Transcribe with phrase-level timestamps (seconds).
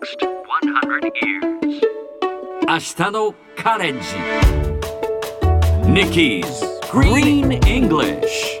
[0.00, 1.82] next 100 years.
[2.66, 4.06] 明日のカレンジ
[5.84, 6.44] Nikki's
[6.90, 8.60] Green English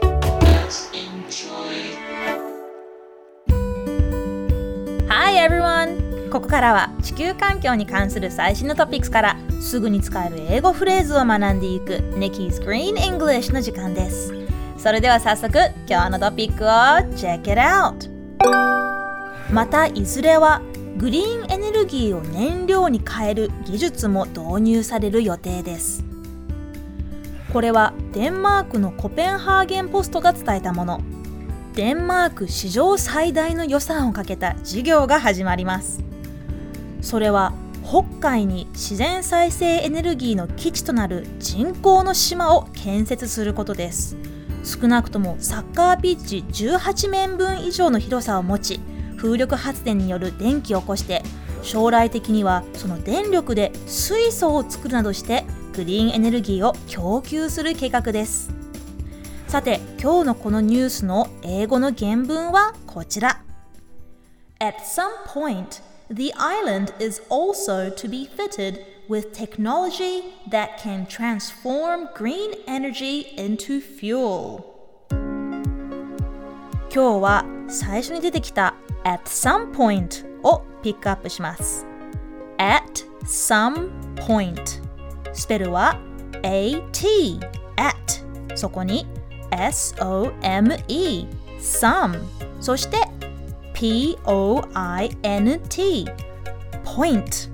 [5.08, 6.30] Hi everyone!
[6.30, 14.34] ここからは地球環境に関する最新のトピックスからすぐに使える英語フレーズを学んでいく Nikki's Green English の時間です。
[14.76, 16.68] それでは早速今日のトピックを
[17.16, 18.10] Check it out!
[19.52, 20.62] またいずれは
[20.96, 26.04] グリーンエネルギーを燃料に変える技術も導入される予定です。
[27.52, 31.00] これはデンマークのコペンハーゲンポストが伝えたもの。
[31.74, 36.02] デンマーク史上最大の予算をかけた事業が始まります
[37.00, 37.52] それは
[37.84, 44.16] 北海に自然再生エネルギーの基地となる人工の島を建設することです
[44.64, 48.80] 少なくともサッカーピッチ18面分以上の広さを持ち
[49.20, 51.22] 風力発電による電気を起こして
[51.62, 58.50] 将来的にはその電力で水素を作るなどしてグリーンエネルギーを供給する計画です
[59.46, 63.42] さて今日のこのニュースの英語の原文はこちら
[64.58, 72.08] At some point, the island is also to be fitted with technology that can transform
[72.14, 74.64] green energy into fuel
[76.92, 81.86] 今日は最初に出てきた at some point をピックアップします
[82.58, 82.82] at
[83.24, 84.82] some point
[85.32, 85.98] スペルは
[86.42, 86.82] at
[87.76, 89.06] at そこに
[89.50, 90.78] some
[91.58, 92.20] some
[92.60, 92.98] そして
[93.74, 95.10] point
[96.84, 97.50] point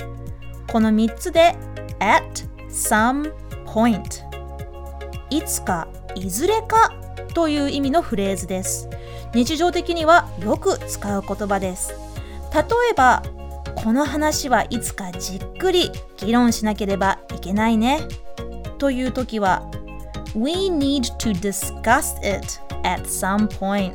[0.67, 1.55] この3つで
[2.01, 2.23] at
[2.69, 3.33] some
[3.67, 4.25] point
[5.31, 6.93] いつかいずれか
[7.35, 8.89] という意味のフレーズです
[9.37, 11.93] 日常的にはよく使う言葉です。
[12.55, 13.23] 例えば
[13.75, 18.01] この話はいつかじっくり議論しなければいけないね。
[18.79, 19.71] という時は
[20.35, 22.47] We need to discuss it
[22.83, 23.93] at some point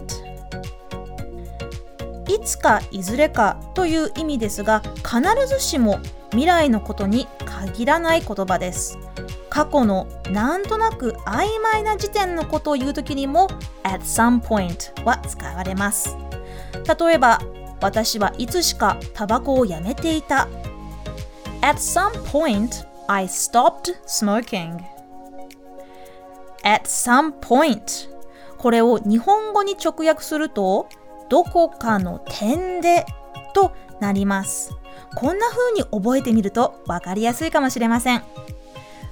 [2.28, 6.00] いつかいずれかという意味ですが必ずしも
[6.30, 9.00] 未来のことに限らない言葉です。
[9.52, 13.48] 過去のなんとなく曖昧な時点のことを言うときにも
[13.84, 16.18] at some point は使われます。
[17.00, 17.40] 例えば
[17.82, 20.48] 私はいつしかタバコをやめていた。
[21.62, 24.80] At some point I stopped smoking.
[26.64, 28.10] at some point
[28.58, 30.88] これを日本語に直訳すると
[31.30, 33.06] どこかの点で
[33.54, 34.72] となります。
[35.16, 38.24] こんな風に覚えてみると分かりやすいかもしれません。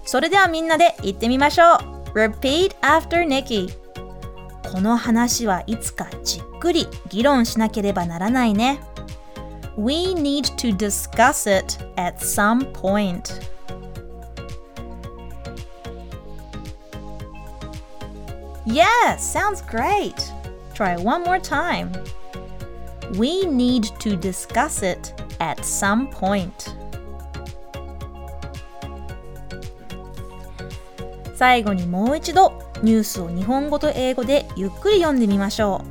[0.10, 3.72] それではみんなで言ってみましょう Repeat after Nikki
[4.72, 8.80] この話はいつかじっくり議論しなければならないね
[9.78, 13.40] We need to discuss it at some point
[18.66, 20.16] Yes, sounds great.
[20.74, 21.92] Try one more time.
[23.16, 26.79] We need to discuss it at some point.
[31.40, 32.52] 最後にもう一度
[32.84, 35.86] ニュースを日本語と英語でゆっくり読んでみましょ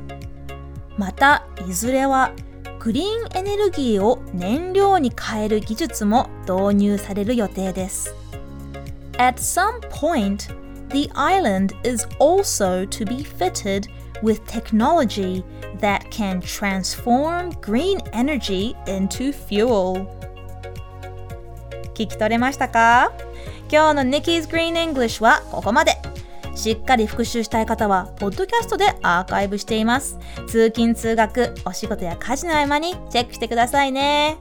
[0.95, 0.99] う。
[0.99, 2.33] また、いずれは
[2.77, 8.13] グリーンエネルギーを燃料に変える技術も導入される予定です。
[9.13, 10.53] At some point,
[10.89, 13.89] the island is also to be fitted
[14.21, 15.43] with technology
[15.79, 20.05] that can transform green energy into fuel.
[21.95, 23.11] 聞き取れましたか
[23.71, 25.93] 今日の Nikki's Green English はここまで。
[26.55, 30.17] しっかり復習したい方は、ポッドキャストでアーカイブしています。
[30.47, 34.37] 通勤・通学、お仕事や家事の合間にチェックしてくださいね。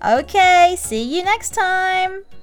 [0.00, 2.35] Okay, see you next time!